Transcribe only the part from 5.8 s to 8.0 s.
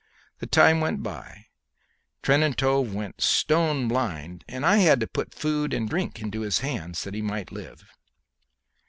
drink into his hands that he might live.